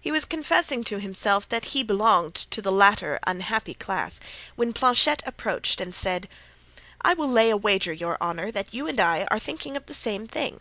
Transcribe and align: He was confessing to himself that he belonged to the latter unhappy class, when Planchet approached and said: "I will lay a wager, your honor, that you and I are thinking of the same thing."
He 0.00 0.10
was 0.10 0.24
confessing 0.24 0.84
to 0.84 1.00
himself 1.00 1.46
that 1.50 1.66
he 1.76 1.82
belonged 1.82 2.34
to 2.34 2.62
the 2.62 2.72
latter 2.72 3.20
unhappy 3.26 3.74
class, 3.74 4.18
when 4.56 4.72
Planchet 4.72 5.22
approached 5.26 5.82
and 5.82 5.94
said: 5.94 6.30
"I 7.02 7.12
will 7.12 7.28
lay 7.28 7.50
a 7.50 7.58
wager, 7.58 7.92
your 7.92 8.16
honor, 8.22 8.50
that 8.52 8.72
you 8.72 8.86
and 8.88 8.98
I 8.98 9.24
are 9.30 9.38
thinking 9.38 9.76
of 9.76 9.84
the 9.84 9.92
same 9.92 10.26
thing." 10.26 10.60